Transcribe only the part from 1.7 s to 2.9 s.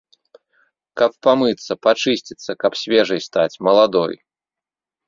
пачысціцца, каб